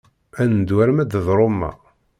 [0.41, 1.71] Ad neddu arma d Roma.